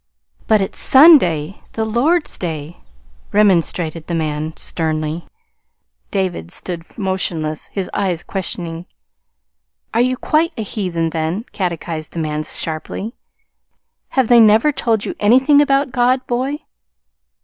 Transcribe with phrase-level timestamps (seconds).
[0.47, 2.79] "But it's Sunday the Lord's Day,"
[3.31, 5.27] remonstrated the man sternly.
[6.09, 8.87] David stood motionless, his eyes questioning.
[9.93, 13.13] "Are you quite a heathen, then?" catechised the man sharply.
[14.17, 16.57] "Have they never told you anything about God, boy?"